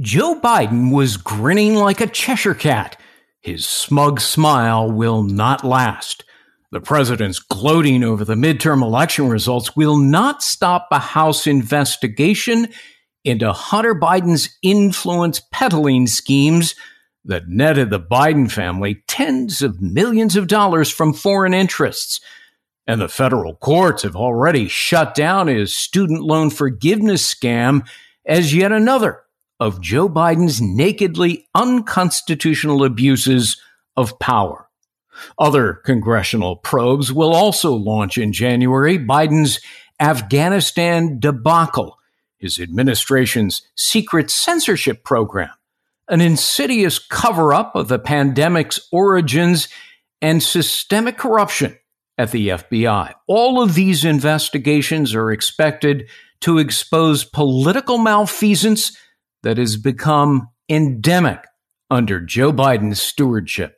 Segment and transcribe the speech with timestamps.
[0.00, 2.96] Joe Biden was grinning like a Cheshire cat.
[3.40, 6.24] His smug smile will not last.
[6.70, 12.68] The president's gloating over the midterm election results will not stop a House investigation
[13.24, 16.76] into Hunter Biden's influence peddling schemes
[17.24, 22.20] that netted the Biden family tens of millions of dollars from foreign interests.
[22.86, 27.84] And the federal courts have already shut down his student loan forgiveness scam
[28.24, 29.22] as yet another
[29.60, 33.60] of Joe Biden's nakedly unconstitutional abuses
[33.96, 34.68] of power.
[35.38, 39.60] Other congressional probes will also launch in January Biden's
[40.00, 41.98] Afghanistan debacle,
[42.38, 45.50] his administration's secret censorship program,
[46.08, 49.68] an insidious cover up of the pandemic's origins,
[50.20, 51.78] and systemic corruption
[52.16, 53.14] at the FBI.
[53.26, 56.08] All of these investigations are expected
[56.40, 58.96] to expose political malfeasance
[59.42, 61.44] that has become endemic
[61.90, 63.76] under Joe Biden's stewardship.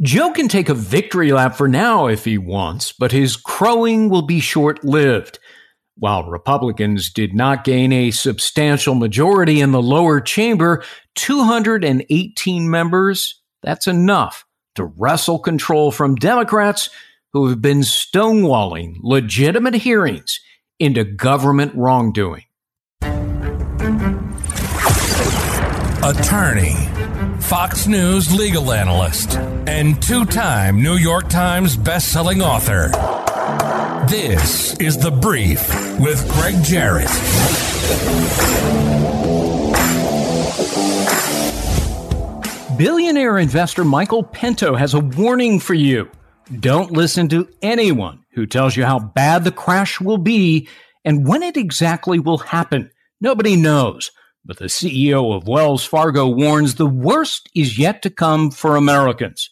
[0.00, 4.22] Joe can take a victory lap for now if he wants, but his crowing will
[4.22, 5.38] be short lived.
[5.96, 10.84] While Republicans did not gain a substantial majority in the lower chamber,
[11.16, 14.44] 218 members, that's enough
[14.76, 16.90] to wrestle control from Democrats
[17.32, 20.38] who have been stonewalling legitimate hearings
[20.78, 22.44] into government wrongdoing.
[26.08, 26.74] Attorney,
[27.38, 29.34] Fox News legal analyst,
[29.66, 32.88] and two time New York Times bestselling author.
[34.08, 35.68] This is The Brief
[36.00, 37.10] with Greg Jarrett.
[42.78, 46.10] Billionaire investor Michael Pinto has a warning for you.
[46.58, 50.68] Don't listen to anyone who tells you how bad the crash will be
[51.04, 52.90] and when it exactly will happen.
[53.20, 54.10] Nobody knows.
[54.48, 59.50] But the CEO of Wells Fargo warns the worst is yet to come for Americans.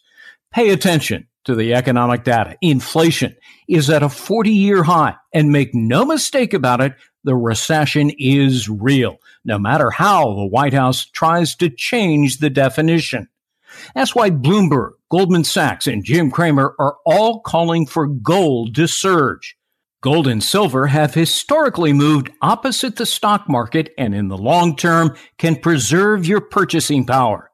[0.51, 2.57] Pay attention to the economic data.
[2.61, 3.35] Inflation
[3.69, 5.15] is at a 40 year high.
[5.31, 10.73] And make no mistake about it, the recession is real, no matter how the White
[10.73, 13.27] House tries to change the definition.
[13.93, 19.56] That's why Bloomberg, Goldman Sachs, and Jim Cramer are all calling for gold to surge.
[20.07, 25.13] Gold and silver have historically moved opposite the stock market and in the long term
[25.37, 27.51] can preserve your purchasing power.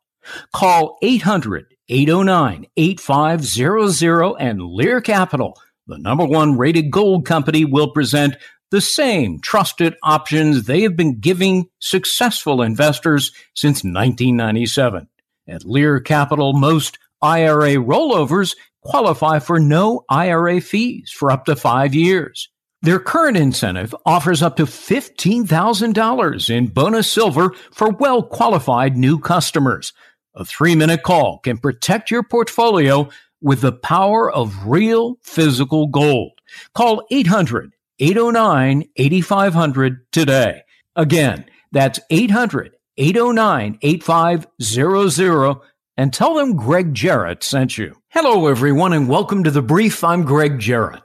[0.53, 8.35] Call 800 809 8500 and Lear Capital, the number one rated gold company, will present
[8.69, 15.07] the same trusted options they have been giving successful investors since 1997.
[15.47, 21.95] At Lear Capital, most IRA rollovers qualify for no IRA fees for up to five
[21.95, 22.49] years.
[22.81, 29.93] Their current incentive offers up to $15,000 in bonus silver for well qualified new customers.
[30.35, 33.09] A three minute call can protect your portfolio
[33.41, 36.33] with the power of real physical gold.
[36.73, 40.63] Call 800 809 8500 today.
[40.95, 45.55] Again, that's 800 809 8500
[45.97, 47.95] and tell them Greg Jarrett sent you.
[48.09, 50.03] Hello, everyone, and welcome to the brief.
[50.03, 51.03] I'm Greg Jarrett.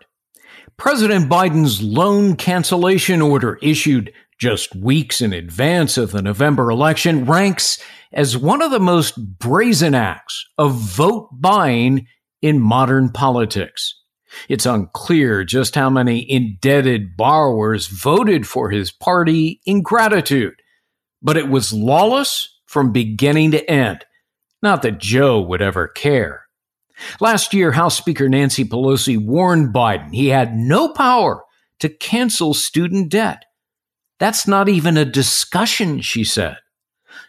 [0.77, 7.83] President Biden's loan cancellation order, issued just weeks in advance of the November election, ranks
[8.13, 12.07] as one of the most brazen acts of vote buying
[12.41, 13.95] in modern politics.
[14.49, 20.55] It's unclear just how many indebted borrowers voted for his party in gratitude,
[21.21, 24.05] but it was lawless from beginning to end.
[24.63, 26.43] Not that Joe would ever care.
[27.21, 31.45] Last year, House Speaker Nancy Pelosi warned Biden he had no power
[31.79, 33.45] to cancel student debt.
[34.19, 36.57] That's not even a discussion, she said.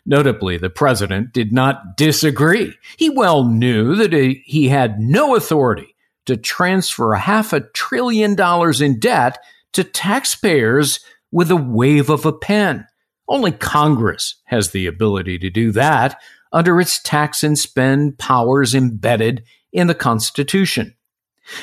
[0.05, 2.73] Notably, the president did not disagree.
[2.97, 8.81] He well knew that he had no authority to transfer a half a trillion dollars
[8.81, 9.37] in debt
[9.73, 10.99] to taxpayers
[11.31, 12.87] with a wave of a pen.
[13.27, 16.19] Only Congress has the ability to do that
[16.51, 20.95] under its tax and spend powers embedded in the Constitution.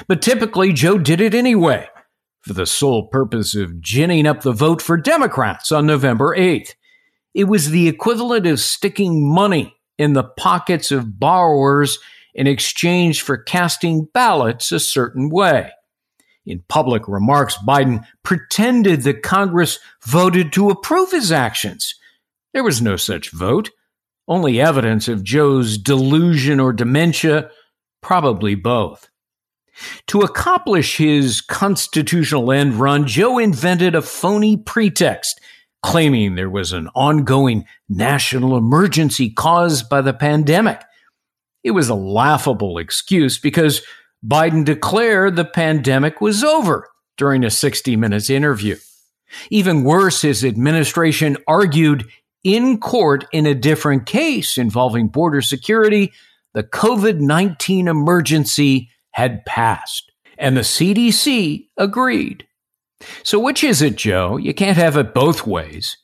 [0.07, 1.89] But typically, Joe did it anyway,
[2.41, 6.75] for the sole purpose of ginning up the vote for Democrats on November 8th.
[7.35, 11.99] It was the equivalent of sticking money in the pockets of borrowers
[12.35, 15.73] in exchange for casting ballots a certain way.
[16.45, 21.95] In public remarks, Biden pretended that Congress voted to approve his actions.
[22.53, 23.71] There was no such vote.
[24.29, 27.51] Only evidence of Joe's delusion or dementia,
[28.03, 29.09] probably both.
[30.09, 35.41] To accomplish his constitutional end run, Joe invented a phony pretext,
[35.83, 40.83] claiming there was an ongoing national emergency caused by the pandemic.
[41.63, 43.83] It was a laughable excuse because
[44.27, 48.77] Biden declared the pandemic was over during a 60 minutes interview.
[49.51, 52.09] Even worse, his administration argued
[52.47, 56.13] in court in a different case involving border security,
[56.55, 62.47] the COVID 19 emergency had passed, and the CDC agreed.
[63.25, 64.37] So, which is it, Joe?
[64.37, 65.97] You can't have it both ways.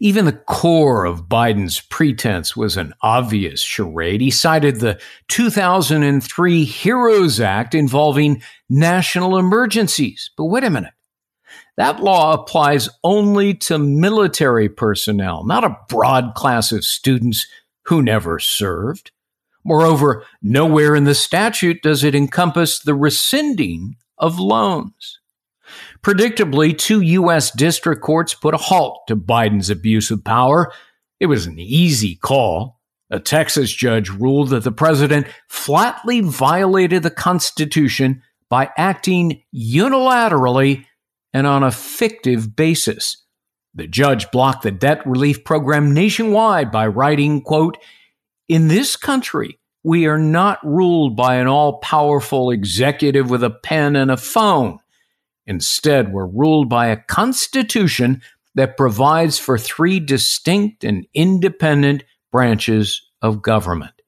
[0.00, 4.22] Even the core of Biden's pretense was an obvious charade.
[4.22, 4.98] He cited the
[5.28, 10.30] 2003 HEROES Act involving national emergencies.
[10.38, 10.94] But wait a minute.
[11.76, 17.46] That law applies only to military personnel, not a broad class of students
[17.84, 19.12] who never served.
[19.64, 25.20] Moreover, nowhere in the statute does it encompass the rescinding of loans.
[26.02, 27.50] Predictably, two U.S.
[27.50, 30.72] district courts put a halt to Biden's abuse of power.
[31.18, 32.80] It was an easy call.
[33.10, 40.84] A Texas judge ruled that the president flatly violated the Constitution by acting unilaterally
[41.36, 43.18] and on a fictive basis.
[43.74, 47.76] The judge blocked the debt relief program nationwide by writing, quote,
[48.48, 53.96] In this country, we are not ruled by an all powerful executive with a pen
[53.96, 54.78] and a phone.
[55.46, 58.22] Instead, we're ruled by a constitution
[58.54, 62.02] that provides for three distinct and independent
[62.32, 64.00] branches of government.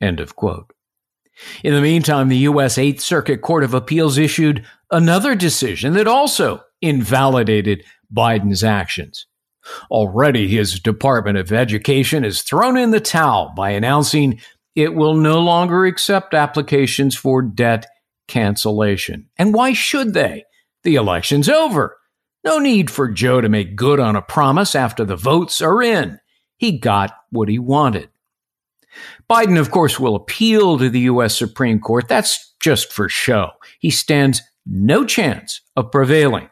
[0.00, 0.72] End of quote.
[1.62, 2.78] In the meantime, the U.S.
[2.78, 7.84] Eighth Circuit Court of Appeals issued another decision that also invalidated
[8.14, 9.26] Biden's actions.
[9.90, 14.40] Already, his Department of Education has thrown in the towel by announcing
[14.74, 17.86] it will no longer accept applications for debt
[18.28, 19.28] cancellation.
[19.36, 20.44] And why should they?
[20.84, 21.98] The election's over.
[22.44, 26.18] No need for Joe to make good on a promise after the votes are in.
[26.56, 28.08] He got what he wanted.
[29.28, 31.36] Biden, of course, will appeal to the U.S.
[31.36, 32.08] Supreme Court.
[32.08, 33.50] That's just for show.
[33.78, 36.48] He stands no chance of prevailing.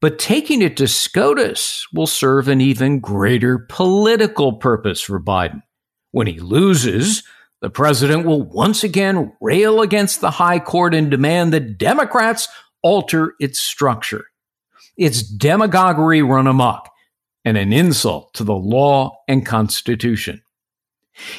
[0.00, 5.62] But taking it to SCOTUS will serve an even greater political purpose for Biden.
[6.10, 7.22] When he loses,
[7.60, 12.48] the president will once again rail against the high court and demand that Democrats
[12.82, 14.24] alter its structure.
[14.96, 16.88] It's demagoguery run amok
[17.44, 20.42] and an insult to the law and Constitution.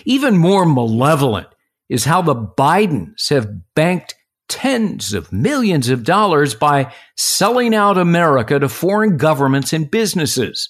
[0.05, 1.47] Even more malevolent
[1.89, 4.15] is how the Bidens have banked
[4.51, 10.69] tens of millions of dollars by selling out America to foreign governments and businesses.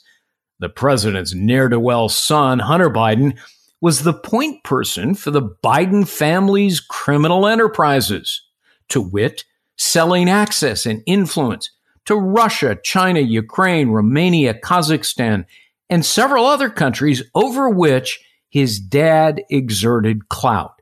[0.59, 3.39] The president's ne'er do well son, Hunter Biden,
[3.81, 8.43] was the point person for the Biden family's criminal enterprises,
[8.89, 9.45] to wit,
[9.79, 11.71] selling access and influence
[12.05, 15.45] to Russia, China, Ukraine, Romania, Kazakhstan,
[15.89, 20.80] and several other countries over which his dad exerted clout.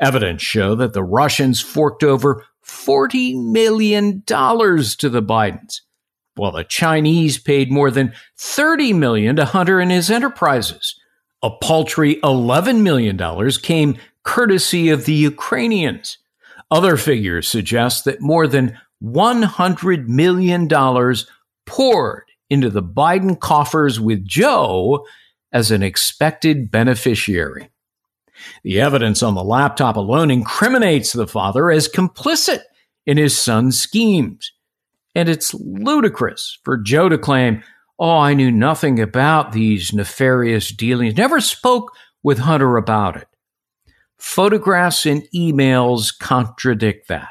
[0.00, 5.80] Evidence show that the Russians forked over $40 million to the Bidens,
[6.34, 10.98] while the Chinese paid more than 30 million to Hunter and his enterprises.
[11.42, 13.18] A paltry $11 million
[13.62, 16.18] came courtesy of the Ukrainians.
[16.70, 20.68] Other figures suggest that more than $100 million
[21.66, 25.04] poured into the Biden coffers with Joe
[25.52, 27.70] as an expected beneficiary.
[28.64, 32.60] The evidence on the laptop alone incriminates the father as complicit
[33.06, 34.52] in his son's schemes.
[35.14, 37.62] And it's ludicrous for Joe to claim,
[37.98, 43.28] Oh, I knew nothing about these nefarious dealings, never spoke with Hunter about it.
[44.18, 47.28] Photographs and emails contradict that.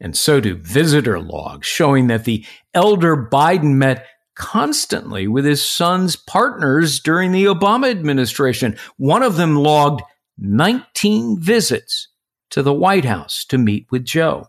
[0.00, 2.44] And so do visitor logs showing that the
[2.74, 8.76] elder Biden met constantly with his son's partners during the Obama administration.
[8.96, 10.02] One of them logged
[10.42, 12.08] 19 visits
[12.50, 14.48] to the White House to meet with Joe.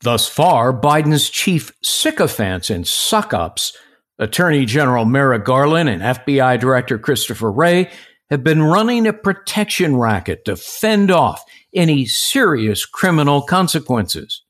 [0.00, 3.76] Thus far, Biden's chief sycophants and suck ups,
[4.18, 7.90] Attorney General Merrick Garland and FBI Director Christopher Wray,
[8.30, 11.42] have been running a protection racket to fend off
[11.74, 14.42] any serious criminal consequences.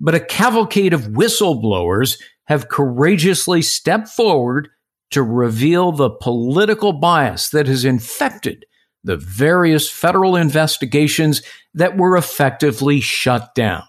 [0.00, 4.68] But a cavalcade of whistleblowers have courageously stepped forward
[5.10, 8.66] to reveal the political bias that has infected
[9.04, 11.42] the various federal investigations
[11.74, 13.82] that were effectively shut down.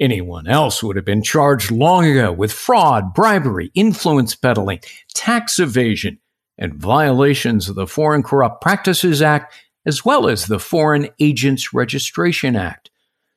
[0.00, 4.80] Anyone else would have been charged long ago with fraud, bribery, influence peddling,
[5.14, 6.18] tax evasion,
[6.58, 9.54] and violations of the Foreign Corrupt Practices Act,
[9.84, 12.90] as well as the Foreign Agents Registration Act.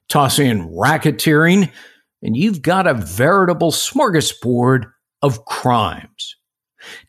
[0.08, 1.72] Toss in racketeering,
[2.24, 4.92] and you've got a veritable smorgasbord
[5.22, 6.36] of crimes.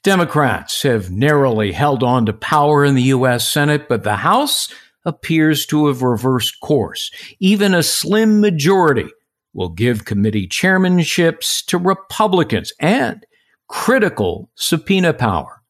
[0.03, 3.49] Democrats have narrowly held on to power in the U.S.
[3.49, 4.73] Senate, but the House
[5.05, 7.11] appears to have reversed course.
[7.39, 9.09] Even a slim majority
[9.53, 13.25] will give committee chairmanships to Republicans and
[13.69, 15.63] critical subpoena power.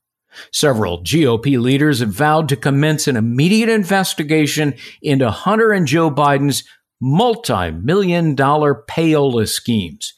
[0.52, 6.64] Several GOP leaders have vowed to commence an immediate investigation into Hunter and Joe Biden's
[7.00, 10.12] multi million dollar payola schemes.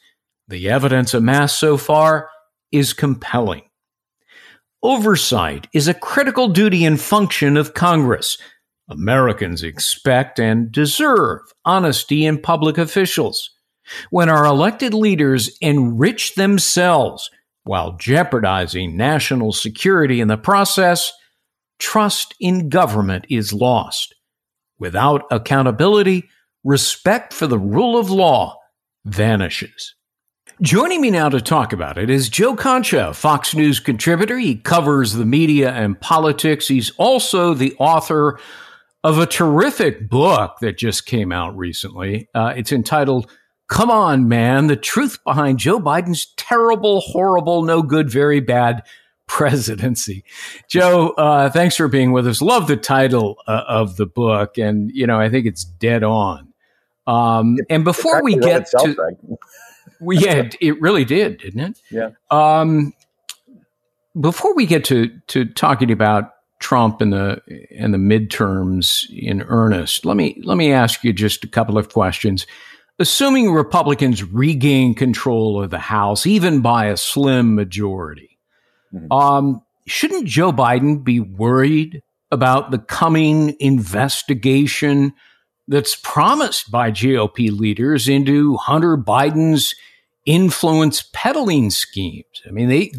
[0.47, 2.29] The evidence amassed so far
[2.71, 3.63] is compelling.
[4.83, 8.37] Oversight is a critical duty and function of Congress.
[8.89, 13.49] Americans expect and deserve honesty in public officials.
[14.09, 17.31] When our elected leaders enrich themselves
[17.63, 21.13] while jeopardizing national security in the process,
[21.79, 24.13] trust in government is lost.
[24.79, 26.27] Without accountability,
[26.65, 28.57] respect for the rule of law
[29.05, 29.95] vanishes.
[30.63, 34.37] Joining me now to talk about it is Joe Concha, Fox News contributor.
[34.37, 36.69] He covers the media and politics.
[36.69, 38.39] He's also the author
[39.03, 42.29] of a terrific book that just came out recently.
[42.33, 43.29] Uh, it's entitled
[43.67, 48.83] Come On, Man The Truth Behind Joe Biden's Terrible, Horrible, No Good, Very Bad
[49.27, 50.23] Presidency.
[50.69, 52.41] Joe, uh, thanks for being with us.
[52.41, 54.57] Love the title uh, of the book.
[54.57, 56.53] And, you know, I think it's dead on.
[57.05, 59.37] Um, and before we get itself, to.
[60.03, 61.81] Well, yeah, it really did, didn't it?
[61.89, 62.09] Yeah.
[62.29, 62.93] Um,
[64.19, 67.41] before we get to to talking about Trump and the
[67.75, 71.89] and the midterms in earnest, let me let me ask you just a couple of
[71.89, 72.45] questions.
[72.99, 78.37] Assuming Republicans regain control of the House, even by a slim majority,
[78.93, 79.11] mm-hmm.
[79.11, 85.13] um, shouldn't Joe Biden be worried about the coming investigation
[85.67, 89.75] that's promised by GOP leaders into Hunter Biden's
[90.25, 92.41] influence peddling schemes.
[92.47, 92.91] I mean, they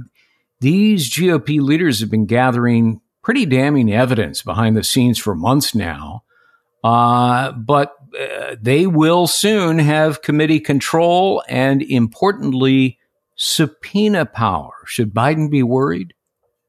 [0.61, 6.23] these GOP leaders have been gathering pretty damning evidence behind the scenes for months now.
[6.85, 12.99] Uh, but uh, they will soon have committee control and, importantly,
[13.37, 14.73] subpoena power.
[14.85, 16.13] Should Biden be worried?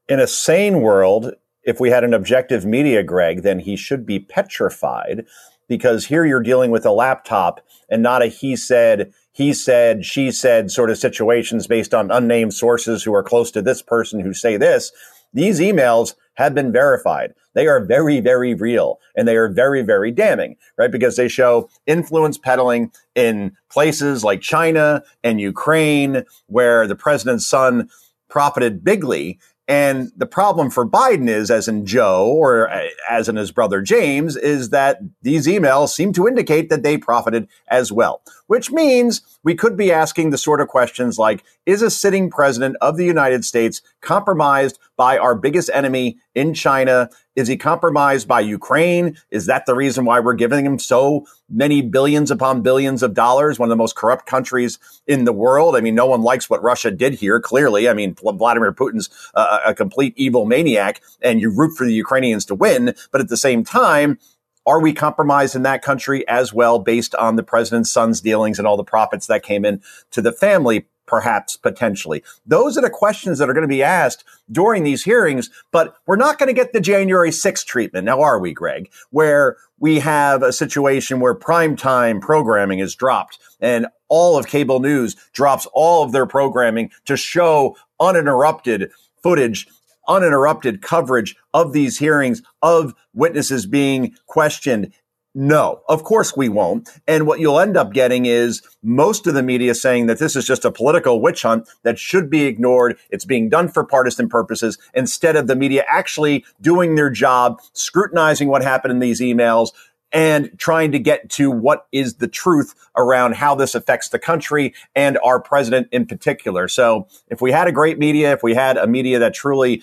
[0.08, 1.32] In a sane world,
[1.64, 5.26] if we had an objective media, Greg, then he should be petrified
[5.68, 7.60] because here you're dealing with a laptop
[7.90, 12.54] and not a he said, he said, she said sort of situations based on unnamed
[12.54, 14.92] sources who are close to this person who say this.
[15.34, 17.34] These emails have been verified.
[17.52, 20.90] They are very, very real and they are very, very damning, right?
[20.90, 27.90] Because they show influence peddling in places like China and Ukraine where the president's son
[28.30, 29.38] profited bigly
[29.68, 32.70] and the problem for Biden is, as in Joe or
[33.10, 37.48] as in his brother James, is that these emails seem to indicate that they profited
[37.68, 41.90] as well, which means we could be asking the sort of questions like, is a
[41.90, 47.10] sitting president of the United States compromised by our biggest enemy in China?
[47.34, 49.16] Is he compromised by Ukraine?
[49.30, 53.58] Is that the reason why we're giving him so many billions upon billions of dollars?
[53.58, 55.76] One of the most corrupt countries in the world.
[55.76, 57.88] I mean, no one likes what Russia did here, clearly.
[57.88, 62.54] I mean, Vladimir Putin's a complete evil maniac and you root for the Ukrainians to
[62.54, 62.94] win.
[63.12, 64.18] But at the same time,
[64.66, 68.66] are we compromised in that country as well based on the president's son's dealings and
[68.66, 69.80] all the profits that came in
[70.10, 70.86] to the family?
[71.06, 72.24] Perhaps potentially.
[72.44, 76.16] Those are the questions that are going to be asked during these hearings, but we're
[76.16, 78.04] not going to get the January 6th treatment.
[78.04, 78.90] Now, are we, Greg?
[79.10, 85.14] Where we have a situation where primetime programming is dropped and all of cable news
[85.32, 88.90] drops all of their programming to show uninterrupted
[89.22, 89.68] footage
[90.08, 94.92] uninterrupted coverage of these hearings of witnesses being questioned.
[95.38, 96.88] No, of course we won't.
[97.06, 100.46] And what you'll end up getting is most of the media saying that this is
[100.46, 102.98] just a political witch hunt that should be ignored.
[103.10, 108.48] It's being done for partisan purposes instead of the media actually doing their job, scrutinizing
[108.48, 109.72] what happened in these emails,
[110.12, 114.74] and trying to get to what is the truth around how this affects the country
[114.94, 116.68] and our president in particular.
[116.68, 119.82] So if we had a great media, if we had a media that truly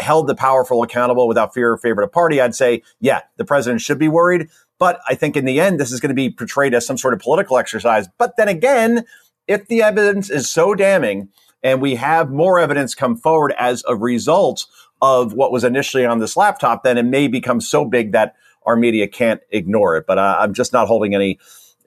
[0.00, 3.80] held the powerful accountable without fear or favor of party, I'd say, yeah, the president
[3.80, 4.48] should be worried.
[4.78, 7.14] But I think in the end, this is going to be portrayed as some sort
[7.14, 8.08] of political exercise.
[8.18, 9.04] But then again,
[9.46, 11.28] if the evidence is so damning
[11.62, 14.66] and we have more evidence come forward as a result
[15.02, 18.76] of what was initially on this laptop, then it may become so big that our
[18.76, 20.06] media can't ignore it.
[20.06, 21.38] But uh, I'm just not holding any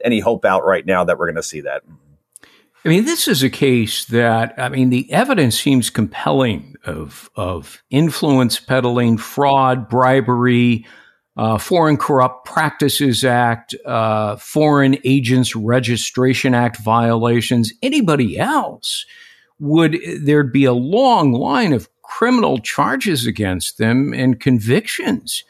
[0.04, 1.84] any hope out right now that we're going to see that.
[2.86, 7.84] I mean, this is a case that I mean, the evidence seems compelling of of
[7.90, 10.86] influence peddling, fraud, bribery.
[11.36, 19.06] Uh, Foreign Corrupt Practices Act, uh, Foreign Agents Registration Act violations, anybody else
[19.60, 25.44] would there'd be a long line of criminal charges against them and convictions.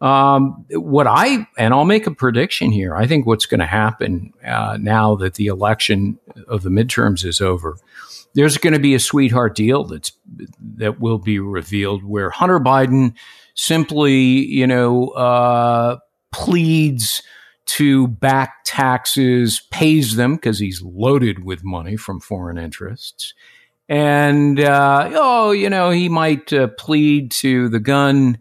[0.00, 2.96] Um, what I and I'll make a prediction here.
[2.96, 7.40] I think what's going to happen uh, now that the election of the midterms is
[7.40, 7.76] over,
[8.34, 10.12] there's going to be a sweetheart deal that's
[10.76, 13.14] that will be revealed where Hunter Biden
[13.54, 15.98] simply, you know, uh,
[16.32, 17.22] pleads
[17.66, 23.34] to back taxes, pays them because he's loaded with money from foreign interests.
[23.88, 28.38] And, uh, oh, you know, he might uh, plead to the gun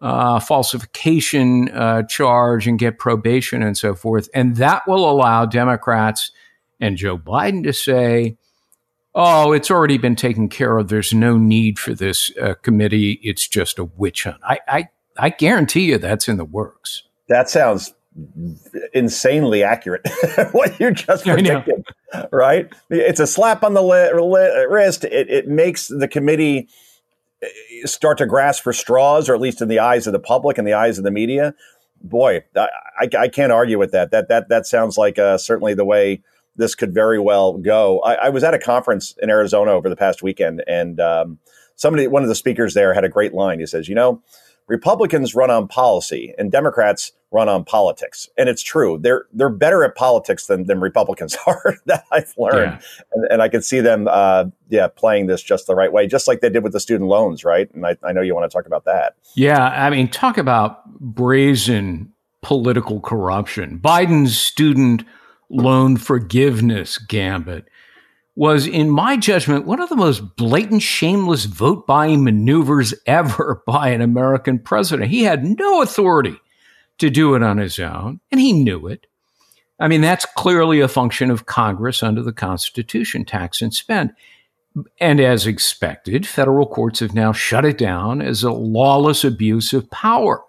[0.00, 4.28] uh, falsification uh, charge and get probation and so forth.
[4.34, 6.30] And that will allow Democrats
[6.80, 8.38] and Joe Biden to say,
[9.14, 10.88] oh, it's already been taken care of.
[10.88, 13.20] There's no need for this uh, committee.
[13.22, 14.38] It's just a witch hunt.
[14.42, 14.88] I, I,
[15.18, 17.02] I guarantee you that's in the works.
[17.28, 17.92] That sounds
[18.92, 20.06] insanely accurate.
[20.52, 21.84] what you just predicted,
[22.32, 22.72] right?
[22.88, 25.04] It's a slap on the wrist.
[25.04, 26.68] It, it makes the committee
[27.84, 30.66] start to grasp for straws, or at least in the eyes of the public and
[30.66, 31.54] the eyes of the media.
[32.02, 32.68] Boy, I,
[33.18, 34.10] I, can't argue with that.
[34.10, 36.22] That that that sounds like uh, certainly the way
[36.56, 38.00] this could very well go.
[38.00, 41.38] I, I, was at a conference in Arizona over the past weekend, and um,
[41.76, 43.60] somebody, one of the speakers there, had a great line.
[43.60, 44.22] He says, "You know."
[44.66, 48.28] Republicans run on policy and Democrats run on politics.
[48.36, 48.98] And it's true.
[48.98, 51.76] They're they're better at politics than, than Republicans are.
[51.86, 52.80] that I've learned.
[52.80, 53.04] Yeah.
[53.12, 56.26] And, and, I can see them uh, yeah, playing this just the right way, just
[56.26, 57.72] like they did with the student loans, right?
[57.74, 59.14] And I, I know you want to talk about that.
[59.34, 59.68] Yeah.
[59.68, 62.12] I mean, talk about brazen
[62.42, 63.78] political corruption.
[63.78, 65.04] Biden's student
[65.50, 67.66] loan forgiveness gambit
[68.40, 73.90] was, in my judgment, one of the most blatant, shameless vote buying maneuvers ever by
[73.90, 75.10] an American president.
[75.10, 76.40] He had no authority
[76.96, 79.06] to do it on his own, and he knew it.
[79.78, 84.14] I mean, that's clearly a function of Congress under the Constitution, tax and spend.
[84.98, 89.90] And as expected, federal courts have now shut it down as a lawless abuse of
[89.90, 90.42] power.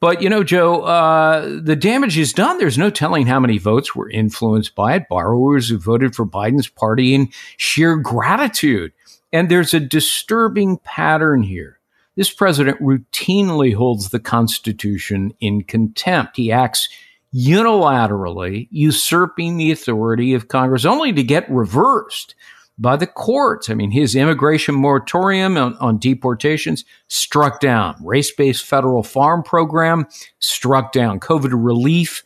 [0.00, 2.58] But, you know, Joe, uh, the damage is done.
[2.58, 5.08] There's no telling how many votes were influenced by it.
[5.08, 8.92] Borrowers who voted for Biden's party in sheer gratitude.
[9.32, 11.80] And there's a disturbing pattern here.
[12.16, 16.36] This president routinely holds the Constitution in contempt.
[16.36, 16.88] He acts
[17.34, 22.34] unilaterally, usurping the authority of Congress, only to get reversed
[22.78, 23.70] by the courts.
[23.70, 27.96] I mean, his immigration moratorium on, on deportations struck down.
[28.02, 30.06] Race based federal farm program
[30.38, 31.20] struck down.
[31.20, 32.22] COVID relief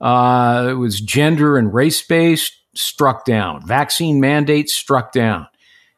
[0.00, 3.66] uh, was gender and race based struck down.
[3.66, 5.46] Vaccine mandates struck down.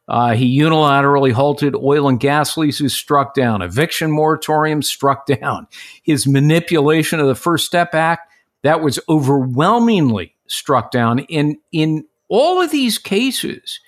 [0.08, 3.62] Uh, he unilaterally halted oil and gas leases, struck down.
[3.62, 5.68] Eviction moratorium struck down.
[6.02, 8.28] His manipulation of the First Step Act
[8.62, 11.20] that was overwhelmingly struck down.
[11.20, 13.80] In in all of these cases,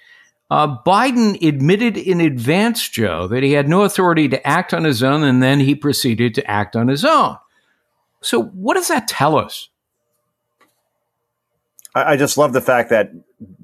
[0.50, 5.02] uh, Biden admitted in advance, Joe, that he had no authority to act on his
[5.02, 7.38] own, and then he proceeded to act on his own.
[8.20, 9.68] So, what does that tell us?
[11.94, 13.12] I just love the fact that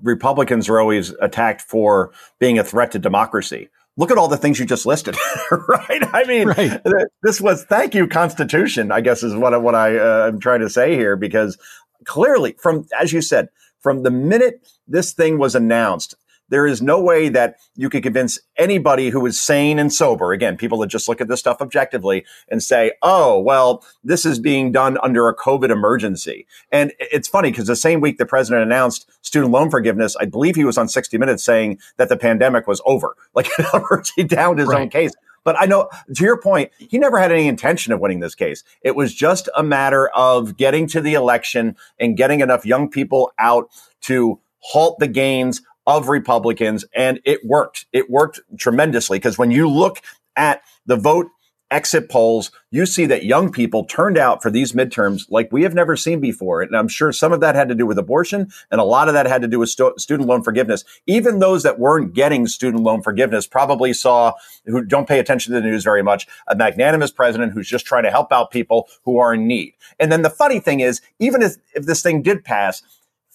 [0.02, 3.70] Republicans are always attacked for being a threat to democracy.
[3.96, 5.16] Look at all the things you just listed,
[5.50, 6.02] right?
[6.14, 6.80] I mean, right.
[7.22, 8.92] this was thank you, Constitution.
[8.92, 11.58] I guess is what what I uh, am trying to say here, because
[12.04, 13.48] clearly, from as you said,
[13.80, 16.14] from the minute this thing was announced,
[16.50, 20.56] there is no way that you could convince anybody who is sane and sober, again,
[20.56, 24.70] people that just look at this stuff objectively and say, oh, well, this is being
[24.72, 26.46] done under a COVID emergency.
[26.70, 30.56] And it's funny because the same week the president announced student loan forgiveness, I believe
[30.56, 33.16] he was on 60 Minutes saying that the pandemic was over.
[33.32, 34.82] Like, in other words, he downed his right.
[34.82, 35.12] own case.
[35.44, 38.64] But I know, to your point, he never had any intention of winning this case.
[38.82, 43.32] It was just a matter of getting to the election and getting enough young people
[43.38, 43.70] out
[44.02, 46.84] to halt the gains of Republicans.
[46.94, 47.86] And it worked.
[47.92, 50.00] It worked tremendously because when you look
[50.36, 51.28] at the vote
[51.70, 55.74] exit polls, you see that young people turned out for these midterms like we have
[55.74, 56.62] never seen before.
[56.62, 59.14] And I'm sure some of that had to do with abortion and a lot of
[59.14, 60.84] that had to do with stu- student loan forgiveness.
[61.06, 64.32] Even those that weren't getting student loan forgiveness probably saw,
[64.66, 68.04] who don't pay attention to the news very much, a magnanimous president who's just trying
[68.04, 69.74] to help out people who are in need.
[69.98, 72.82] And then the funny thing is, even if, if this thing did pass,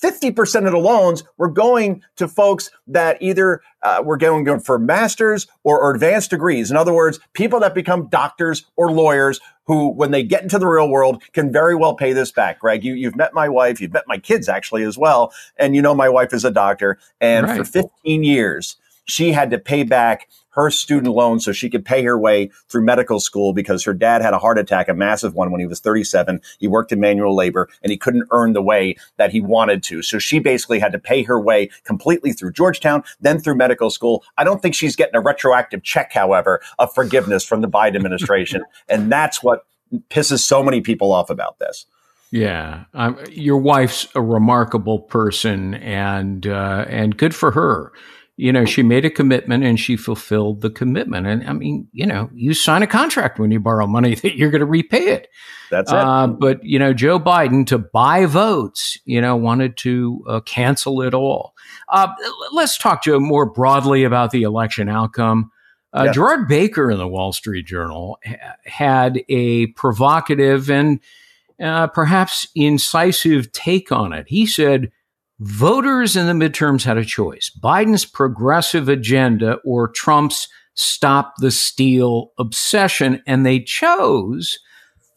[0.01, 5.47] 50% of the loans were going to folks that either uh, were going for masters
[5.63, 6.69] or, or, advanced degrees.
[6.69, 10.67] In other words, people that become doctors or lawyers who, when they get into the
[10.67, 12.60] real world, can very well pay this back.
[12.60, 15.34] Greg, you, you've met my wife, you've met my kids actually as well.
[15.58, 16.99] And you know, my wife is a doctor.
[17.21, 17.58] And right.
[17.58, 22.03] for 15 years, she had to pay back her student loan so she could pay
[22.03, 25.51] her way through medical school because her dad had a heart attack, a massive one
[25.51, 26.41] when he was 37.
[26.59, 30.01] He worked in manual labor and he couldn't earn the way that he wanted to.
[30.01, 34.23] So she basically had to pay her way completely through Georgetown, then through medical school.
[34.37, 38.63] I don't think she's getting a retroactive check, however, of forgiveness from the Biden administration.
[38.89, 39.65] and that's what
[40.09, 41.85] pisses so many people off about this.
[42.31, 47.93] Yeah, um, your wife's a remarkable person, and uh, and good for her
[48.37, 51.25] you know, she made a commitment and she fulfilled the commitment.
[51.25, 54.51] And I mean, you know, you sign a contract when you borrow money that you're
[54.51, 55.29] going to repay it.
[55.71, 55.97] That's it.
[55.97, 61.01] Uh, but, you know, Joe Biden to buy votes, you know, wanted to uh, cancel
[61.01, 61.53] it all.
[61.87, 62.07] Uh,
[62.51, 65.51] let's talk, Joe, more broadly about the election outcome.
[65.93, 66.11] Uh, yeah.
[66.11, 70.99] Gerard Baker in the Wall Street Journal ha- had a provocative and
[71.61, 74.25] uh, perhaps incisive take on it.
[74.27, 74.91] He said,
[75.39, 82.31] Voters in the midterms had a choice Biden's progressive agenda or Trump's stop the steal
[82.37, 83.21] obsession.
[83.25, 84.59] And they chose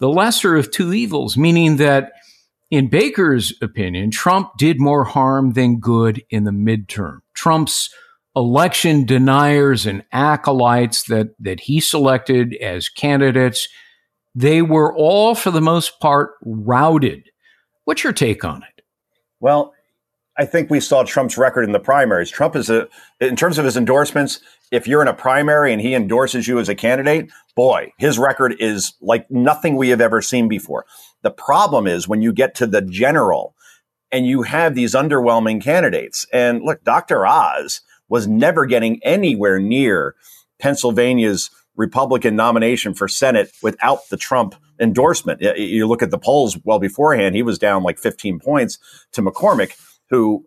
[0.01, 2.13] the lesser of two evils, meaning that
[2.71, 7.21] in Baker's opinion, Trump did more harm than good in the midterm.
[7.35, 7.91] Trump's
[8.37, 13.69] election deniers and acolytes that, that he selected as candidates,
[14.35, 17.31] they were all, for the most part, routed.
[17.85, 18.85] What's your take on it?
[19.41, 19.73] Well,
[20.39, 22.31] I think we saw Trump's record in the primaries.
[22.31, 22.89] Trump is a,
[23.21, 24.39] in terms of his endorsements,
[24.71, 28.55] if you're in a primary and he endorses you as a candidate, boy, his record
[28.61, 30.87] is like nothing we have ever seen before.
[31.23, 33.57] The problem is when you get to the general
[34.13, 36.25] and you have these underwhelming candidates.
[36.33, 37.27] And look, Dr.
[37.27, 40.15] Oz was never getting anywhere near
[40.61, 45.41] Pennsylvania's Republican nomination for Senate without the Trump endorsement.
[45.41, 48.79] You look at the polls well beforehand, he was down like 15 points
[49.13, 49.77] to McCormick
[50.11, 50.45] who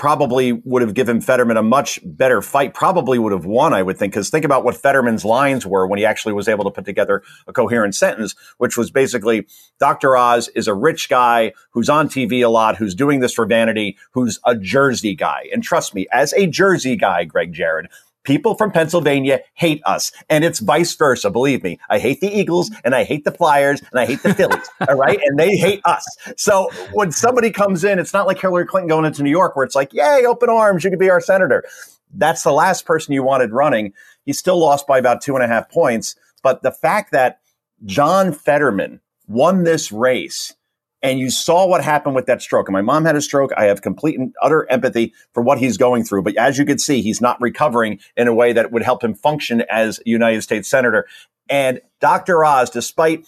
[0.00, 3.98] probably would have given Fetterman a much better fight, probably would have won, I would
[3.98, 4.14] think.
[4.14, 7.22] Because think about what Fetterman's lines were when he actually was able to put together
[7.46, 9.46] a coherent sentence, which was basically
[9.78, 10.16] Dr.
[10.16, 13.98] Oz is a rich guy who's on TV a lot, who's doing this for vanity,
[14.12, 15.48] who's a Jersey guy.
[15.52, 17.90] And trust me, as a Jersey guy, Greg Jarrett,
[18.24, 21.30] People from Pennsylvania hate us, and it's vice versa.
[21.30, 24.34] Believe me, I hate the Eagles, and I hate the Flyers, and I hate the
[24.34, 24.68] Phillies.
[24.88, 26.04] all right, and they hate us.
[26.36, 29.64] So when somebody comes in, it's not like Hillary Clinton going into New York, where
[29.64, 31.64] it's like, "Yay, open arms, you could be our senator."
[32.12, 33.92] That's the last person you wanted running.
[34.26, 36.16] He still lost by about two and a half points.
[36.42, 37.40] But the fact that
[37.86, 40.54] John Fetterman won this race
[41.02, 42.68] and you saw what happened with that stroke.
[42.68, 43.52] And my mom had a stroke.
[43.56, 46.22] I have complete and utter empathy for what he's going through.
[46.22, 49.14] But as you can see, he's not recovering in a way that would help him
[49.14, 51.06] function as a United States Senator.
[51.48, 52.44] And Dr.
[52.44, 53.26] Oz, despite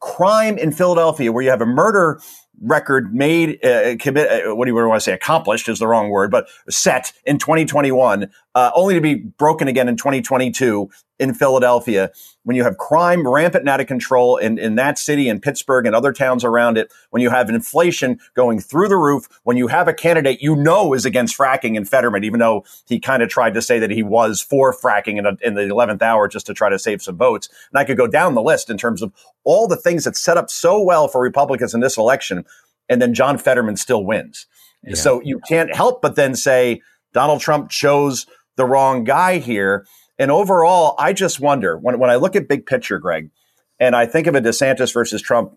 [0.00, 2.20] crime in Philadelphia, where you have a murder
[2.60, 6.10] record made, uh, commit, uh, what do you want to say, accomplished is the wrong
[6.10, 12.10] word, but set in 2021, uh, only to be broken again in 2022 in Philadelphia.
[12.44, 15.86] When you have crime rampant and out of control in, in that city and Pittsburgh
[15.86, 19.66] and other towns around it, when you have inflation going through the roof, when you
[19.66, 23.28] have a candidate you know is against fracking and Fetterman, even though he kind of
[23.28, 26.46] tried to say that he was for fracking in, a, in the 11th hour just
[26.46, 27.48] to try to save some votes.
[27.70, 29.12] And I could go down the list in terms of
[29.44, 32.44] all the things that set up so well for Republicans in this election
[32.88, 34.46] and then John Fetterman still wins.
[34.82, 34.94] Yeah.
[34.94, 38.26] So you can't help but then say Donald Trump chose
[38.56, 39.86] the wrong guy here.
[40.18, 43.30] And overall, I just wonder when, when I look at big picture, Greg,
[43.78, 45.56] and I think of a DeSantis versus Trump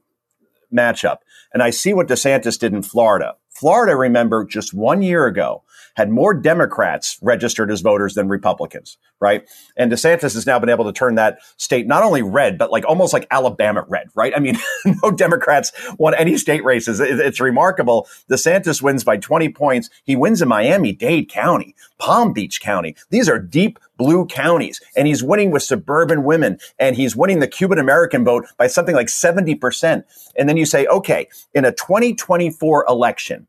[0.73, 1.17] matchup,
[1.53, 3.35] and I see what DeSantis did in Florida.
[3.49, 5.63] Florida, remember, just one year ago,
[5.95, 9.47] had more Democrats registered as voters than Republicans, right?
[9.77, 12.85] And DeSantis has now been able to turn that state not only red, but like
[12.85, 14.33] almost like Alabama red, right?
[14.35, 14.57] I mean,
[15.03, 16.99] no Democrats won any state races.
[16.99, 18.07] It's remarkable.
[18.29, 19.89] DeSantis wins by 20 points.
[20.03, 22.95] He wins in Miami Dade County, Palm Beach County.
[23.09, 27.47] These are deep blue counties and he's winning with suburban women and he's winning the
[27.47, 30.03] Cuban American vote by something like 70%.
[30.35, 33.47] And then you say, okay, in a 2024 election,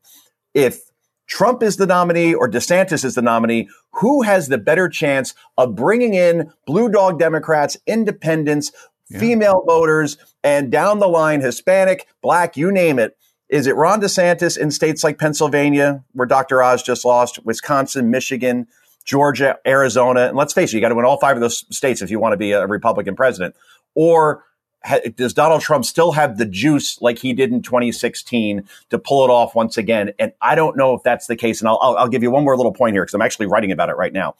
[0.53, 0.91] if
[1.33, 5.73] Trump is the nominee or DeSantis is the nominee, who has the better chance of
[5.73, 8.71] bringing in blue dog Democrats, independents,
[9.09, 9.17] yeah.
[9.19, 13.17] female voters, and down the line, Hispanic, black, you name it?
[13.49, 16.61] Is it Ron DeSantis in states like Pennsylvania, where Dr.
[16.61, 18.67] Oz just lost, Wisconsin, Michigan,
[19.03, 20.27] Georgia, Arizona?
[20.27, 22.19] And let's face it, you got to win all five of those states if you
[22.19, 23.55] want to be a Republican president.
[23.95, 24.43] Or
[25.15, 29.29] does Donald Trump still have the juice like he did in 2016 to pull it
[29.29, 30.11] off once again?
[30.19, 31.61] And I don't know if that's the case.
[31.61, 33.71] And I'll, I'll, I'll give you one more little point here because I'm actually writing
[33.71, 34.35] about it right now.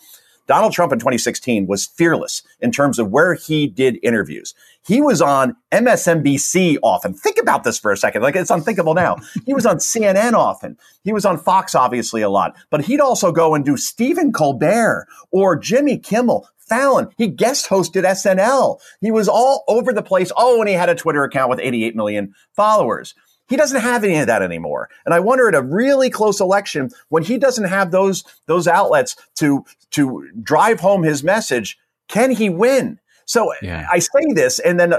[0.45, 4.53] Donald Trump in 2016 was fearless in terms of where he did interviews.
[4.86, 7.13] He was on MSNBC often.
[7.13, 8.21] Think about this for a second.
[8.21, 9.17] Like it's unthinkable now.
[9.45, 10.77] he was on CNN often.
[11.06, 12.58] He was on Fox, obviously, a lot.
[12.69, 16.49] But he'd also go and do Stephen Colbert or Jimmy Kimmel.
[16.67, 17.10] Fallon.
[17.17, 18.80] He guest hosted SNL.
[19.02, 20.32] He was all over the place.
[20.38, 23.15] Oh, and he had a Twitter account with 88 million followers.
[23.49, 24.89] He doesn't have any of that anymore.
[25.06, 29.15] And I wonder at a really close election when he doesn't have those those outlets
[29.36, 32.99] to to drive home his message, can he win?
[33.25, 33.88] So yeah.
[33.91, 34.93] I say this, and then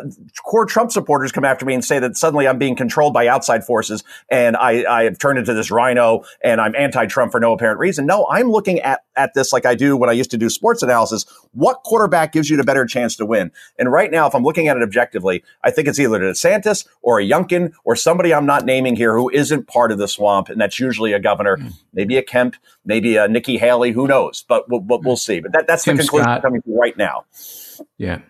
[0.45, 3.65] core Trump supporters come after me and say that suddenly I'm being controlled by outside
[3.65, 7.79] forces and I, I have turned into this rhino and I'm anti-Trump for no apparent
[7.79, 8.07] reason.
[8.07, 10.83] No, I'm looking at, at this like I do when I used to do sports
[10.83, 11.27] analysis.
[11.53, 13.53] What quarterback gives you the better chance to win?
[13.79, 17.21] And right now, if I'm looking at it objectively, I think it's either DeSantis or
[17.21, 20.49] a Youngkin or somebody I'm not naming here who isn't part of the swamp.
[20.49, 21.73] And that's usually a governor, mm.
[21.93, 25.41] maybe a Kemp, maybe a Nikki Haley, who knows, but we'll, we'll, we'll see.
[25.41, 26.43] But that, that's Tim the conclusion Scott.
[26.43, 27.25] coming to right now.
[27.99, 28.21] Yeah.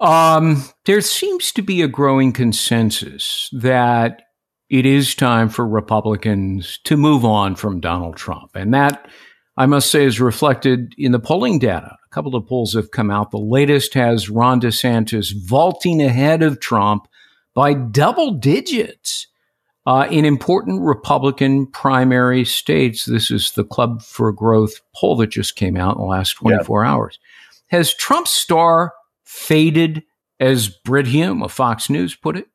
[0.00, 4.22] Um, there seems to be a growing consensus that
[4.68, 8.56] it is time for Republicans to move on from Donald Trump.
[8.56, 9.06] And that,
[9.56, 11.96] I must say, is reflected in the polling data.
[12.04, 13.30] A couple of polls have come out.
[13.30, 17.06] The latest has Ron DeSantis vaulting ahead of Trump
[17.54, 19.28] by double digits.
[19.84, 25.56] Uh, in important Republican primary states, this is the Club for Growth poll that just
[25.56, 26.90] came out in the last 24 yeah.
[26.90, 27.18] hours.
[27.72, 28.92] Has Trump's star
[29.24, 30.04] faded,
[30.38, 32.48] as Brit Hume of Fox News put it?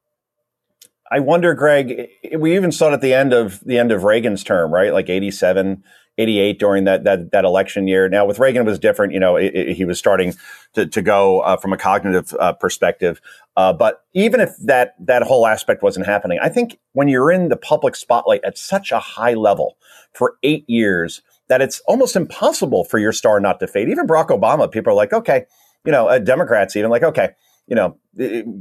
[1.11, 4.43] I wonder, Greg, we even saw it at the end of the end of Reagan's
[4.43, 4.93] term, right?
[4.93, 5.83] Like 87,
[6.19, 8.07] 88 during that, that, that election year.
[8.07, 9.11] Now with Reagan, it was different.
[9.11, 10.35] You know, it, it, he was starting
[10.73, 13.19] to, to go uh, from a cognitive uh, perspective.
[13.55, 17.49] Uh, but even if that, that whole aspect wasn't happening, I think when you're in
[17.49, 19.77] the public spotlight at such a high level
[20.13, 23.89] for eight years, that it's almost impossible for your star not to fade.
[23.89, 25.45] Even Barack Obama, people are like, okay,
[25.85, 27.29] you know, uh, Democrats even like, okay,
[27.67, 27.97] you know,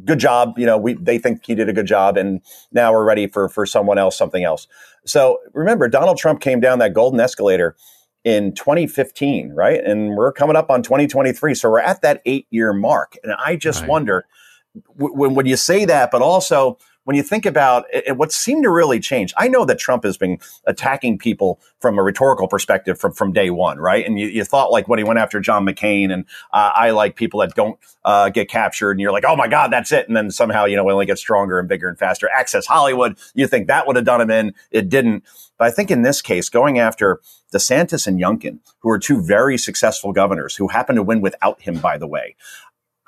[0.04, 0.58] good job.
[0.58, 2.40] You know, we they think he did a good job, and
[2.72, 4.66] now we're ready for for someone else, something else.
[5.06, 7.76] So remember, Donald Trump came down that golden escalator
[8.24, 9.82] in 2015, right?
[9.82, 13.56] And we're coming up on 2023, so we're at that eight year mark, and I
[13.56, 13.90] just right.
[13.90, 14.26] wonder
[14.96, 18.70] when when you say that, but also when you think about it, what seemed to
[18.70, 23.12] really change, I know that Trump has been attacking people from a rhetorical perspective from,
[23.12, 24.04] from day one, right?
[24.04, 27.14] And you, you thought like when he went after John McCain and uh, I like
[27.14, 30.08] people that don't uh, get captured and you're like, oh my God, that's it.
[30.08, 32.28] And then somehow, you know, it only gets stronger and bigger and faster.
[32.34, 34.52] Access Hollywood, you think that would have done him in.
[34.72, 35.22] It didn't.
[35.58, 37.20] But I think in this case, going after
[37.54, 41.78] DeSantis and Youngkin, who are two very successful governors who happen to win without him,
[41.78, 42.34] by the way,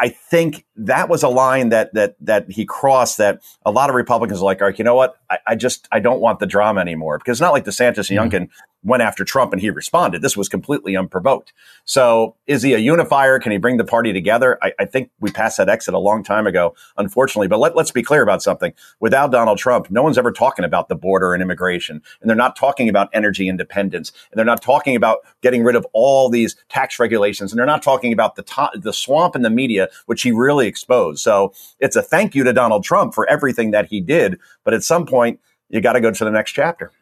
[0.00, 3.96] I think that was a line that that that he crossed that a lot of
[3.96, 5.16] Republicans are like, all right, you know what?
[5.28, 8.18] I, I just I don't want the drama anymore because it's not like DeSantis and
[8.18, 8.36] mm-hmm.
[8.36, 8.48] Youngkin
[8.84, 10.22] went after Trump and he responded.
[10.22, 11.52] This was completely unprovoked.
[11.84, 13.38] So is he a unifier?
[13.38, 14.58] Can he bring the party together?
[14.62, 17.48] I, I think we passed that exit a long time ago, unfortunately.
[17.48, 18.72] But let, let's be clear about something.
[19.00, 22.00] Without Donald Trump, no one's ever talking about the border and immigration.
[22.20, 24.12] And they're not talking about energy independence.
[24.30, 27.52] And they're not talking about getting rid of all these tax regulations.
[27.52, 30.68] And they're not talking about the, to- the swamp in the media, which he really
[30.68, 31.20] exposed.
[31.20, 34.38] So it's a thank you to Donald Trump for everything that he did.
[34.62, 36.92] But at some point, you got to go to the next chapter.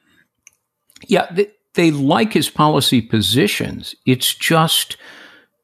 [1.06, 1.30] Yeah,
[1.76, 3.94] they like his policy positions.
[4.04, 4.96] It's just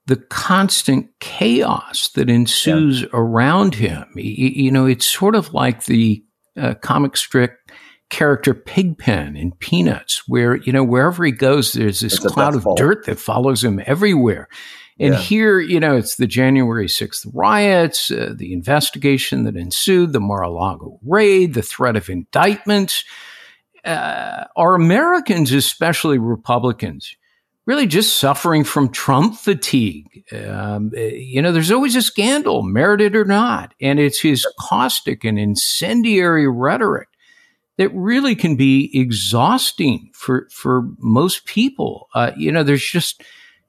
[0.07, 3.09] the constant chaos that ensues yeah.
[3.13, 4.05] around him.
[4.15, 6.25] You, you, know, it's sort of like the
[6.57, 7.59] uh, comic strip
[8.11, 12.67] character Pigpen in Peanuts, where, you know, wherever he goes, there's this it's cloud of
[12.77, 14.49] dirt that follows him everywhere.
[15.01, 15.21] And yeah.
[15.21, 21.01] here, you know, it's the January 6th riots, uh, the investigation that ensued, the Mar-a-Lago
[21.03, 23.05] raid, the threat of indictments
[23.85, 27.17] uh, are Americans, especially Republicans,
[27.67, 30.25] really just suffering from Trump fatigue?
[30.33, 35.39] Um, you know, there's always a scandal, merited or not, and it's his caustic and
[35.39, 37.09] incendiary rhetoric
[37.79, 42.09] that really can be exhausting for for most people.
[42.15, 43.23] Uh, you know, there's just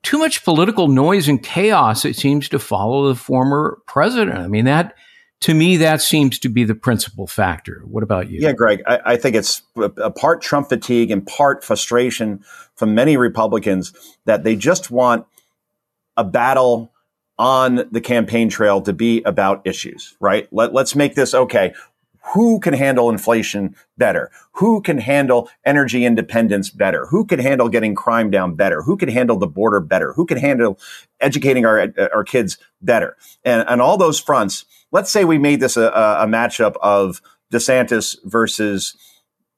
[0.04, 2.06] too much political noise and chaos.
[2.06, 4.38] It seems to follow the former president.
[4.38, 4.95] I mean that
[5.43, 7.84] to me, that seems to be the principal factor.
[7.86, 8.39] What about you?
[8.39, 13.17] Yeah, Greg, I, I think it's a part Trump fatigue and part frustration from many
[13.17, 13.91] Republicans
[14.23, 15.25] that they just want
[16.15, 16.93] a battle
[17.38, 20.47] on the campaign trail to be about issues, right?
[20.53, 21.73] Let, let's make this okay.
[22.34, 24.32] Who can handle inflation better?
[24.53, 27.08] Who can handle energy independence better?
[27.08, 28.82] Who can handle getting crime down better?
[28.82, 30.13] Who can handle the border better?
[30.13, 30.79] Who can handle
[31.19, 33.17] educating our, our kids better?
[33.43, 38.15] And on all those fronts, let's say we made this a, a matchup of DeSantis
[38.23, 38.95] versus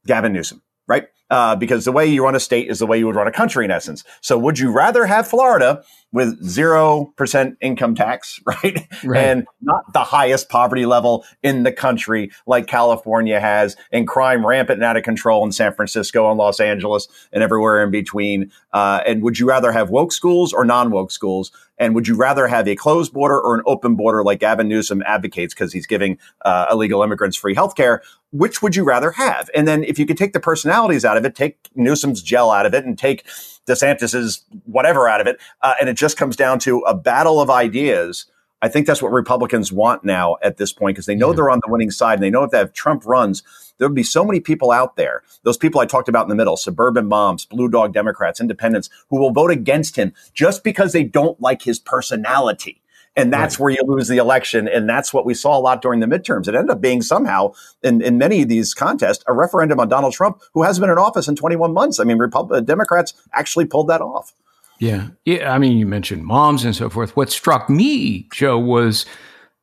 [0.07, 1.03] Gavin Newsom, right?
[1.29, 3.31] Uh, because the way you run a state is the way you would run a
[3.31, 4.03] country in essence.
[4.21, 5.83] So would you rather have Florida
[6.15, 8.87] with 0% income tax, right?
[9.03, 9.21] Right.
[9.21, 14.77] And not the highest poverty level in the country like California has, and crime rampant
[14.77, 18.49] and out of control in San Francisco and Los Angeles and everywhere in between.
[18.71, 21.51] Uh, and would you rather have woke schools or non woke schools?
[21.77, 25.03] And would you rather have a closed border or an open border like Gavin Newsom
[25.05, 28.01] advocates because he's giving uh, illegal immigrants free health care?
[28.31, 29.49] Which would you rather have?
[29.53, 32.65] And then if you could take the personalities out of it, take Newsom's gel out
[32.65, 33.25] of it, and take
[33.67, 37.49] DeSantis's whatever out of it, uh, and it just comes down to a battle of
[37.49, 38.25] ideas.
[38.61, 41.35] I think that's what Republicans want now at this point because they know yeah.
[41.35, 43.43] they're on the winning side and they know if that Trump runs,
[43.77, 46.35] there would be so many people out there, those people I talked about in the
[46.35, 51.03] middle, suburban moms, blue dog Democrats, independents, who will vote against him just because they
[51.03, 52.81] don't like his personality.
[53.15, 53.63] And that's right.
[53.63, 54.67] where you lose the election.
[54.67, 56.47] And that's what we saw a lot during the midterms.
[56.47, 60.13] It ended up being somehow, in, in many of these contests, a referendum on Donald
[60.13, 61.99] Trump, who hasn't been in office in 21 months.
[61.99, 64.33] I mean, Republic, Democrats actually pulled that off.
[64.79, 65.09] Yeah.
[65.23, 65.53] Yeah.
[65.53, 67.15] I mean, you mentioned moms and so forth.
[67.15, 69.05] What struck me, Joe, was,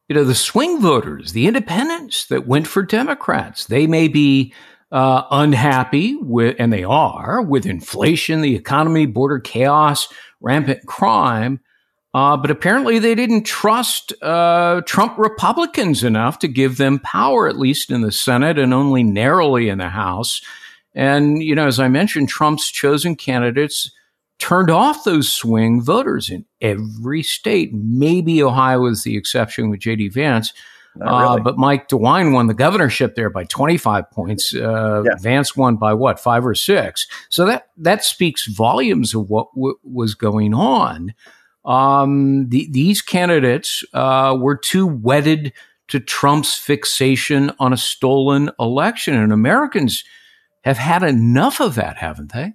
[0.08, 3.66] you know, the swing voters, the independents that went for Democrats.
[3.66, 4.54] They may be
[4.90, 10.08] uh, unhappy with, and they are, with inflation, the economy, border chaos,
[10.40, 11.60] rampant crime.
[12.14, 17.58] Uh, but apparently, they didn't trust uh, Trump Republicans enough to give them power, at
[17.58, 20.42] least in the Senate and only narrowly in the House.
[20.94, 23.90] And, you know, as I mentioned, Trump's chosen candidates
[24.38, 27.72] turned off those swing voters in every state.
[27.72, 30.08] Maybe Ohio is the exception with J.D.
[30.08, 30.52] Vance.
[31.00, 34.54] Uh, but Mike DeWine won the governorship there by 25 points.
[34.54, 35.14] Uh, yeah.
[35.20, 37.06] Vance won by what, five or six?
[37.30, 41.14] So that that speaks volumes of what w- was going on.
[41.64, 45.52] Um, the, these candidates uh, were too wedded
[45.88, 50.04] to Trump's fixation on a stolen election, and Americans
[50.64, 52.54] have had enough of that, haven't they?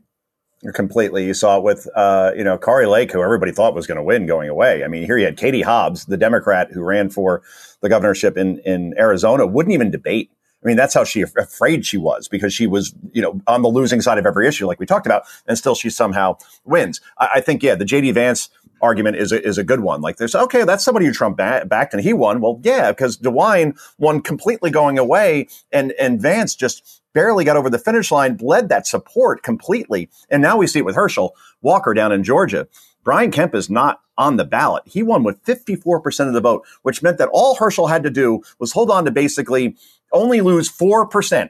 [0.73, 1.25] Completely.
[1.25, 4.03] You saw it with, uh, you know, Kari Lake, who everybody thought was going to
[4.03, 4.83] win going away.
[4.83, 7.43] I mean, here you had Katie Hobbs, the Democrat who ran for
[7.81, 10.31] the governorship in, in Arizona, wouldn't even debate.
[10.63, 13.69] I mean, that's how she afraid she was because she was, you know, on the
[13.69, 17.01] losing side of every issue, like we talked about, and still she somehow wins.
[17.19, 18.49] I, I think, yeah, the JD Vance
[18.81, 20.01] argument is a, is a good one.
[20.01, 22.41] Like there's, okay, that's somebody who Trump backed and he won.
[22.41, 27.69] Well, yeah, because DeWine won completely going away and, and Vance just barely got over
[27.69, 30.09] the finish line, bled that support completely.
[30.29, 32.67] And now we see it with Herschel Walker down in Georgia.
[33.03, 34.83] Brian Kemp is not on the ballot.
[34.85, 38.41] He won with 54% of the vote, which meant that all Herschel had to do
[38.59, 39.77] was hold on to basically
[40.11, 41.49] only lose 4%,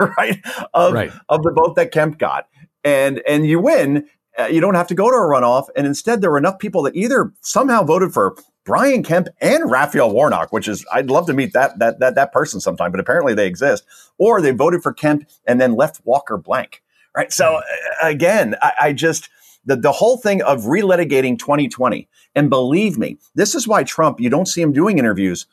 [0.18, 0.40] right?
[0.74, 1.12] Of, right.
[1.28, 2.48] of the vote that Kemp got.
[2.84, 4.08] And, and you win.
[4.38, 5.68] Uh, you don't have to go to a runoff.
[5.76, 10.10] And instead, there were enough people that either somehow voted for Brian Kemp and Raphael
[10.10, 13.34] Warnock, which is I'd love to meet that that that that person sometime, but apparently
[13.34, 13.84] they exist.
[14.18, 16.82] Or they voted for Kemp and then left Walker blank.
[17.16, 17.32] Right.
[17.32, 17.62] So uh,
[18.02, 19.30] again, I, I just
[19.64, 22.08] the, the whole thing of relitigating 2020.
[22.34, 25.46] And believe me, this is why Trump, you don't see him doing interviews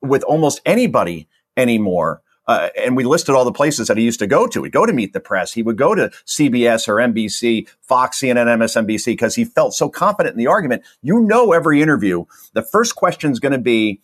[0.00, 4.26] with almost anybody anymore uh, and we listed all the places that he used to
[4.26, 4.62] go to.
[4.62, 5.52] He'd go to meet the press.
[5.52, 10.32] He would go to CBS or NBC, Fox, CNN, MSNBC, because he felt so confident
[10.32, 10.82] in the argument.
[11.02, 14.00] You know, every interview, the first question is going to be,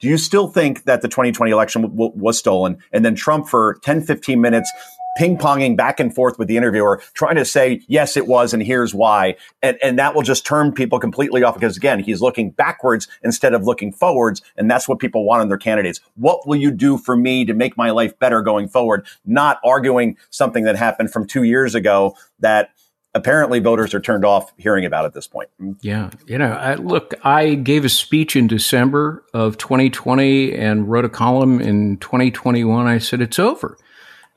[0.00, 2.78] do you still think that the 2020 election w- w- was stolen?
[2.92, 4.70] And then Trump for 10, 15 minutes
[5.16, 8.62] ping ponging back and forth with the interviewer, trying to say, yes, it was, and
[8.62, 9.36] here's why.
[9.62, 13.54] And, and that will just turn people completely off because again, he's looking backwards instead
[13.54, 14.42] of looking forwards.
[14.56, 16.00] And that's what people want in their candidates.
[16.14, 19.06] What will you do for me to make my life better going forward?
[19.24, 22.70] Not arguing something that happened from two years ago that
[23.14, 25.48] apparently voters are turned off hearing about at this point.
[25.80, 26.10] Yeah.
[26.26, 31.08] You know, I, look, I gave a speech in December of 2020 and wrote a
[31.08, 32.86] column in 2021.
[32.86, 33.76] I said, it's over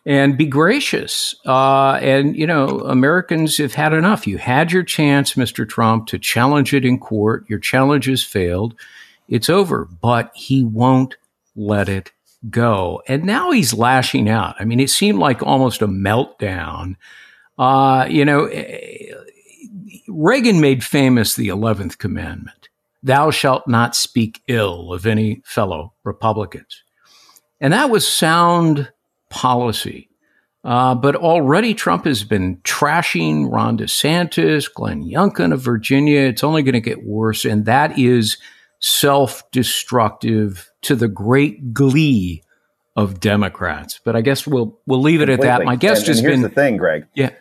[0.05, 1.35] and be gracious.
[1.45, 4.25] Uh, and, you know, Americans have had enough.
[4.25, 5.67] You had your chance, Mr.
[5.67, 7.45] Trump, to challenge it in court.
[7.47, 8.75] Your challenge has failed.
[9.27, 9.85] It's over.
[9.85, 11.17] But he won't
[11.55, 12.11] let it
[12.49, 13.01] go.
[13.07, 14.55] And now he's lashing out.
[14.59, 16.95] I mean, it seemed like almost a meltdown.
[17.57, 19.13] Uh, you know, eh,
[20.07, 22.69] Reagan made famous the 11th commandment
[23.03, 26.83] Thou shalt not speak ill of any fellow Republicans.
[27.59, 28.91] And that was sound
[29.31, 30.09] policy.
[30.63, 36.19] Uh, but already Trump has been trashing Ron DeSantis, Glenn Youngkin of Virginia.
[36.19, 37.45] It's only going to get worse.
[37.45, 38.37] And that is
[38.79, 42.43] self destructive to the great glee
[42.95, 43.99] of Democrats.
[44.03, 45.63] But I guess we'll we'll leave it at that.
[45.63, 47.07] My guest and, has here's been the thing, Greg.
[47.15, 47.31] Yeah.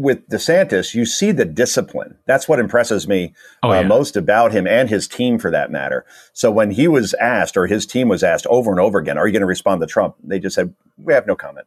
[0.00, 2.16] With DeSantis, you see the discipline.
[2.26, 6.06] That's what impresses me oh, uh, most about him and his team, for that matter.
[6.32, 9.26] So when he was asked, or his team was asked over and over again, "Are
[9.26, 11.66] you going to respond to Trump?" They just said, "We have no comment."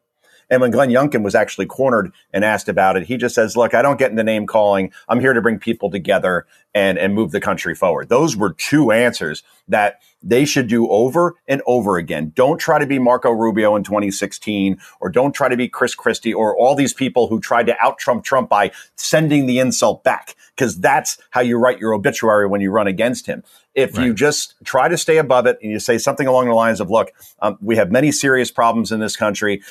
[0.53, 3.73] And when Glenn Youngkin was actually cornered and asked about it, he just says, look,
[3.73, 4.91] I don't get into name calling.
[5.09, 6.45] I'm here to bring people together
[6.75, 8.09] and, and move the country forward.
[8.09, 12.33] Those were two answers that they should do over and over again.
[12.35, 16.35] Don't try to be Marco Rubio in 2016 or don't try to be Chris Christie
[16.35, 20.35] or all these people who tried to out Trump Trump by sending the insult back
[20.55, 23.43] because that's how you write your obituary when you run against him.
[23.73, 24.05] If right.
[24.05, 26.91] you just try to stay above it and you say something along the lines of,
[26.91, 29.63] look, um, we have many serious problems in this country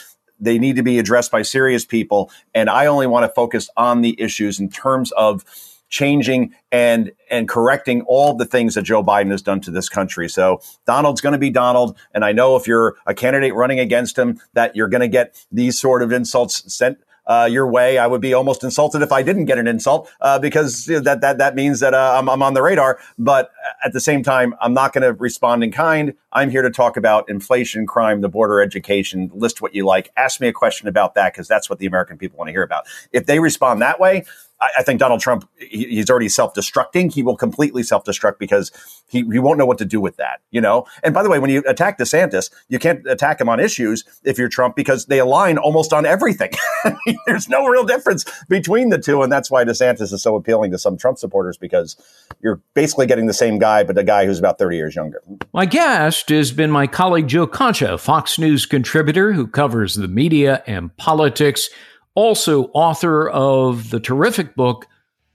[0.43, 2.31] they need to be addressed by serious people.
[2.55, 5.45] And I only want to focus on the issues in terms of
[5.89, 10.29] changing and and correcting all the things that Joe Biden has done to this country.
[10.29, 14.19] So Donald's going to be Donald, and I know if you're a candidate running against
[14.19, 17.99] him, that you're going to get these sort of insults sent uh, your way.
[17.99, 21.39] I would be almost insulted if I didn't get an insult uh, because that that
[21.39, 22.99] that means that uh, I'm, I'm on the radar.
[23.19, 23.51] But
[23.85, 26.15] at the same time, I'm not going to respond in kind.
[26.33, 29.31] I'm here to talk about inflation, crime, the border, education.
[29.35, 30.11] List what you like.
[30.17, 32.63] Ask me a question about that because that's what the American people want to hear
[32.63, 32.87] about.
[33.13, 34.25] If they respond that way,
[34.63, 37.13] I, I think Donald Trump, he, he's already self destructing.
[37.13, 38.71] He will completely self destruct because
[39.09, 40.87] he, he won't know what to do with that, you know?
[41.03, 44.39] And by the way, when you attack DeSantis, you can't attack him on issues if
[44.39, 46.53] you're Trump because they align almost on everything.
[47.27, 49.23] There's no real difference between the two.
[49.23, 51.97] And that's why DeSantis is so appealing to some Trump supporters because
[52.41, 55.23] you're basically getting the same guy, but a guy who's about 30 years younger.
[55.53, 60.63] My guest has been my colleague Joe Concha, Fox News contributor who covers the media
[60.67, 61.69] and politics
[62.15, 64.87] also author of the terrific book,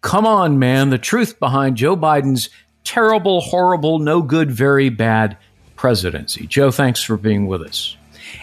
[0.02, 2.50] Come On Man, the truth behind Joe Biden's
[2.84, 5.38] terrible, horrible, no good, very bad
[5.76, 6.48] presidency.
[6.48, 7.98] Joe, thanks for being with us.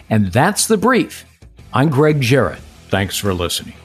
[0.09, 1.25] And that's the brief.
[1.73, 2.59] I'm Greg Jarrett.
[2.89, 3.75] Thanks for listening.